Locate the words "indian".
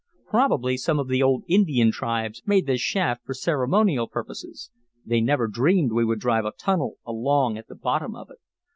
1.47-1.91